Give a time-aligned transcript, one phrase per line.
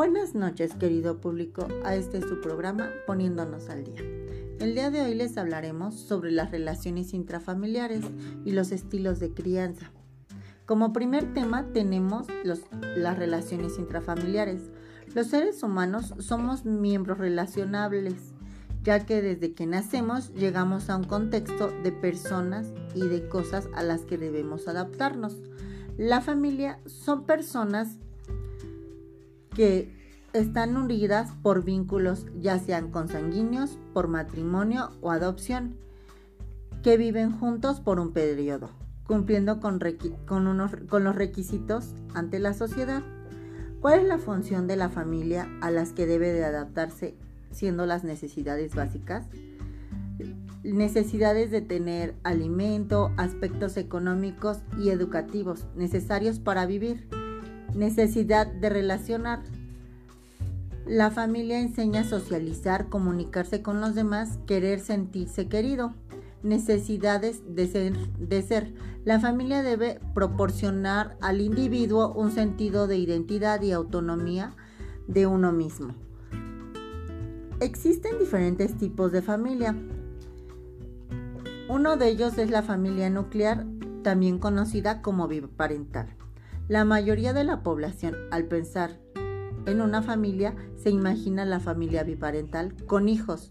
[0.00, 4.00] Buenas noches, querido público, a este es su programa Poniéndonos al Día.
[4.58, 8.06] El día de hoy les hablaremos sobre las relaciones intrafamiliares
[8.46, 9.90] y los estilos de crianza.
[10.64, 12.28] Como primer tema tenemos
[12.96, 14.70] las relaciones intrafamiliares.
[15.14, 18.14] Los seres humanos somos miembros relacionables,
[18.82, 23.82] ya que desde que nacemos llegamos a un contexto de personas y de cosas a
[23.82, 25.36] las que debemos adaptarnos.
[25.98, 27.98] La familia son personas
[29.54, 30.00] que
[30.32, 35.76] están unidas por vínculos ya sean consanguíneos, por matrimonio o adopción,
[36.82, 38.70] que viven juntos por un periodo,
[39.04, 39.80] cumpliendo con,
[40.26, 43.02] con los requisitos ante la sociedad.
[43.80, 47.16] ¿Cuál es la función de la familia a las que debe de adaptarse
[47.50, 49.26] siendo las necesidades básicas?
[50.62, 57.08] Necesidades de tener alimento, aspectos económicos y educativos necesarios para vivir
[57.74, 59.42] Necesidad de relacionar.
[60.86, 65.94] La familia enseña a socializar, comunicarse con los demás, querer sentirse querido.
[66.42, 68.74] Necesidades de ser, de ser.
[69.04, 74.54] La familia debe proporcionar al individuo un sentido de identidad y autonomía
[75.06, 75.94] de uno mismo.
[77.60, 79.76] Existen diferentes tipos de familia.
[81.68, 83.66] Uno de ellos es la familia nuclear,
[84.02, 86.19] también conocida como biparental.
[86.70, 89.00] La mayoría de la población, al pensar
[89.66, 93.50] en una familia, se imagina la familia biparental con hijos.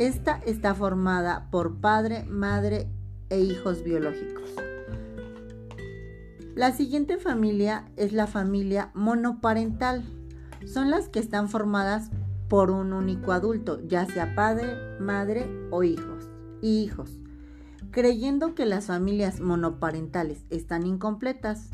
[0.00, 2.88] Esta está formada por padre, madre
[3.28, 4.50] e hijos biológicos.
[6.56, 10.02] La siguiente familia es la familia monoparental.
[10.66, 12.10] Son las que están formadas
[12.48, 16.28] por un único adulto, ya sea padre, madre o hijos
[16.60, 17.20] y hijos.
[17.92, 21.70] Creyendo que las familias monoparentales están incompletas,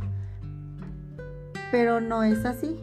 [1.71, 2.77] pero no es así.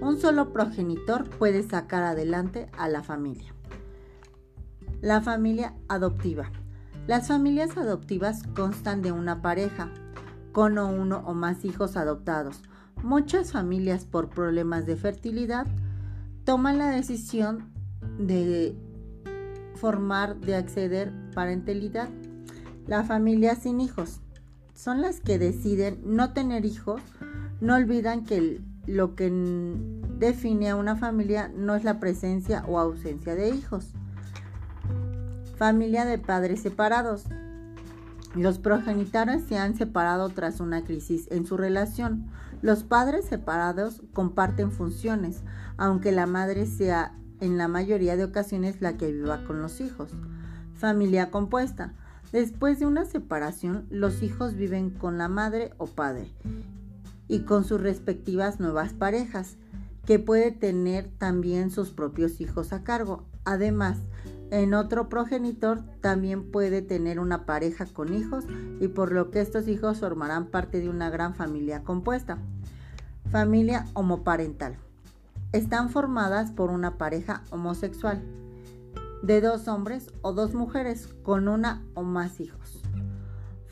[0.00, 3.54] Un solo progenitor puede sacar adelante a la familia.
[5.00, 6.50] La familia adoptiva.
[7.06, 9.90] Las familias adoptivas constan de una pareja,
[10.52, 12.62] con uno o más hijos adoptados.
[13.02, 15.66] Muchas familias por problemas de fertilidad
[16.44, 17.70] toman la decisión
[18.18, 18.76] de
[19.74, 22.08] formar, de acceder parentalidad.
[22.86, 24.20] La familia sin hijos
[24.74, 27.00] son las que deciden no tener hijos
[27.60, 29.30] no olvidan que lo que
[30.18, 33.92] define a una familia no es la presencia o ausencia de hijos.
[35.56, 37.24] Familia de padres separados.
[38.34, 42.26] Los progenitores se han separado tras una crisis en su relación.
[42.62, 45.42] Los padres separados comparten funciones,
[45.76, 50.10] aunque la madre sea en la mayoría de ocasiones la que viva con los hijos.
[50.74, 51.94] Familia compuesta.
[52.32, 56.32] Después de una separación, los hijos viven con la madre o padre
[57.28, 59.56] y con sus respectivas nuevas parejas,
[60.06, 63.24] que puede tener también sus propios hijos a cargo.
[63.44, 63.98] Además,
[64.50, 68.44] en otro progenitor también puede tener una pareja con hijos
[68.80, 72.38] y por lo que estos hijos formarán parte de una gran familia compuesta.
[73.30, 74.76] Familia homoparental.
[75.52, 78.22] Están formadas por una pareja homosexual
[79.22, 82.83] de dos hombres o dos mujeres con una o más hijos.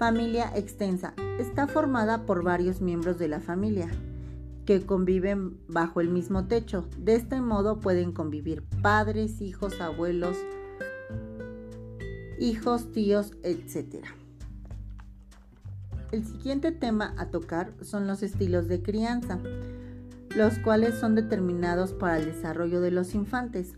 [0.02, 1.14] Familia extensa.
[1.38, 3.88] Está formada por varios miembros de la familia
[4.66, 6.88] que conviven bajo el mismo techo.
[6.98, 10.36] De este modo pueden convivir padres, hijos, abuelos,
[12.40, 14.04] hijos, tíos, etc.
[16.10, 19.38] El siguiente tema a tocar son los estilos de crianza,
[20.34, 23.74] los cuales son determinados para el desarrollo de los infantes,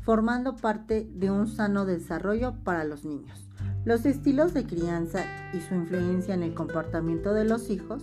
[0.00, 3.47] formando parte de un sano desarrollo para los niños.
[3.88, 8.02] Los estilos de crianza y su influencia en el comportamiento de los hijos,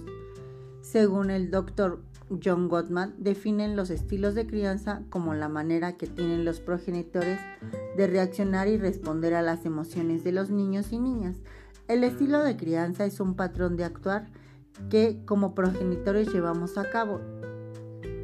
[0.81, 2.01] según el doctor
[2.43, 7.39] John Gottman, definen los estilos de crianza como la manera que tienen los progenitores
[7.95, 11.37] de reaccionar y responder a las emociones de los niños y niñas.
[11.87, 14.25] El estilo de crianza es un patrón de actuar
[14.89, 17.21] que como progenitores llevamos a cabo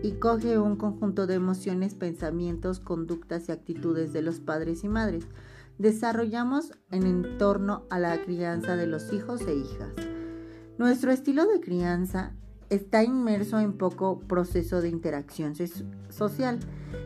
[0.01, 5.27] y coge un conjunto de emociones, pensamientos, conductas y actitudes de los padres y madres
[5.77, 9.93] desarrollamos en torno a la crianza de los hijos e hijas.
[10.77, 12.33] Nuestro estilo de crianza
[12.69, 15.53] está inmerso en poco proceso de interacción
[16.09, 16.59] social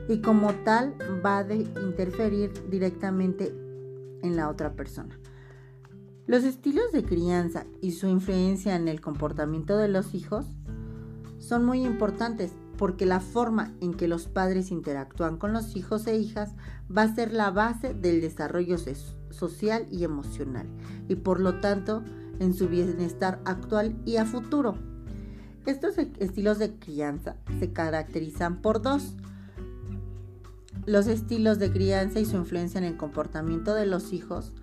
[0.07, 0.95] y como tal
[1.25, 3.53] va a interferir directamente
[4.21, 5.19] en la otra persona.
[6.27, 10.45] Los estilos de crianza y su influencia en el comportamiento de los hijos
[11.37, 16.17] son muy importantes porque la forma en que los padres interactúan con los hijos e
[16.17, 16.55] hijas
[16.95, 18.77] va a ser la base del desarrollo
[19.29, 20.67] social y emocional
[21.07, 22.03] y por lo tanto
[22.39, 24.77] en su bienestar actual y a futuro.
[25.65, 29.15] Estos e-, estilos de crianza se caracterizan por dos.
[30.85, 34.53] Los estilos de crianza y su influencia en el comportamiento de los hijos.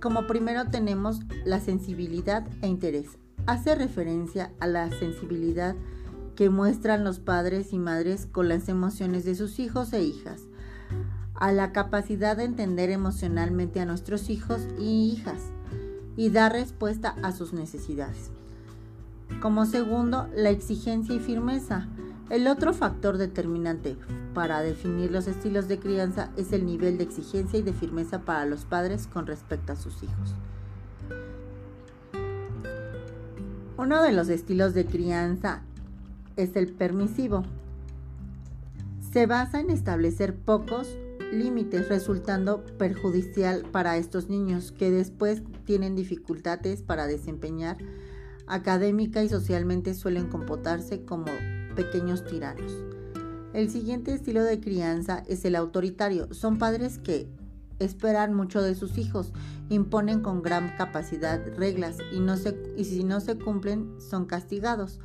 [0.00, 3.18] Como primero tenemos la sensibilidad e interés.
[3.46, 5.74] Hace referencia a la sensibilidad
[6.38, 10.42] que muestran los padres y madres con las emociones de sus hijos e hijas,
[11.34, 15.50] a la capacidad de entender emocionalmente a nuestros hijos y hijas
[16.16, 18.30] y dar respuesta a sus necesidades.
[19.42, 21.88] Como segundo, la exigencia y firmeza.
[22.30, 23.96] El otro factor determinante
[24.32, 28.46] para definir los estilos de crianza es el nivel de exigencia y de firmeza para
[28.46, 30.36] los padres con respecto a sus hijos.
[33.76, 35.62] Uno de los estilos de crianza
[36.38, 37.44] es el permisivo.
[39.12, 40.96] Se basa en establecer pocos
[41.32, 47.76] límites, resultando perjudicial para estos niños que después tienen dificultades para desempeñar
[48.46, 51.26] académica y socialmente suelen comportarse como
[51.76, 52.72] pequeños tiranos.
[53.52, 56.32] El siguiente estilo de crianza es el autoritario.
[56.32, 57.28] Son padres que
[57.78, 59.32] esperan mucho de sus hijos,
[59.68, 64.98] imponen con gran capacidad reglas y, no se, y si no se cumplen son castigados.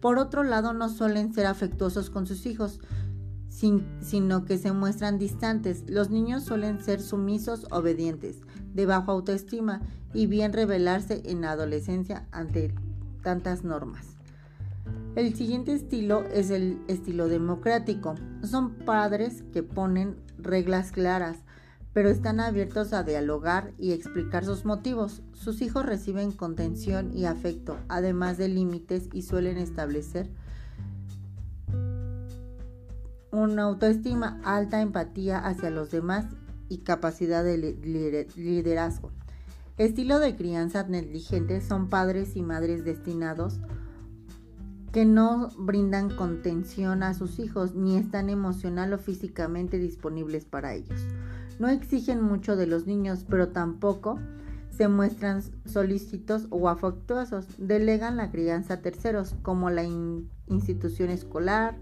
[0.00, 2.80] Por otro lado, no suelen ser afectuosos con sus hijos,
[3.48, 5.84] sino que se muestran distantes.
[5.88, 8.36] Los niños suelen ser sumisos, obedientes,
[8.74, 9.80] de bajo autoestima
[10.14, 12.72] y bien rebelarse en la adolescencia ante
[13.22, 14.18] tantas normas.
[15.16, 18.14] El siguiente estilo es el estilo democrático.
[18.44, 21.38] Son padres que ponen reglas claras,
[21.92, 25.22] pero están abiertos a dialogar y explicar sus motivos.
[25.32, 30.28] Sus hijos reciben contención y afecto, además de límites y suelen establecer
[33.30, 36.26] una autoestima, alta empatía hacia los demás
[36.68, 37.58] y capacidad de
[38.36, 39.10] liderazgo.
[39.76, 43.60] Estilo de crianza negligente son padres y madres destinados
[44.92, 51.00] que no brindan contención a sus hijos ni están emocional o físicamente disponibles para ellos.
[51.58, 54.18] No exigen mucho de los niños, pero tampoco
[54.70, 57.46] se muestran solícitos o afectuosos.
[57.58, 59.84] Delegan la crianza a terceros, como la
[60.46, 61.76] institución escolar,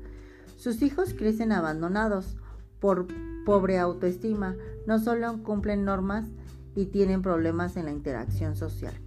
[0.57, 2.37] sus hijos crecen abandonados
[2.81, 3.07] por
[3.45, 4.57] pobre autoestima,
[4.87, 6.27] no solo cumplen normas
[6.75, 9.06] y tienen problemas en la interacción social.